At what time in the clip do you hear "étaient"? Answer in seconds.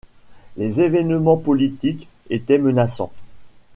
2.31-2.57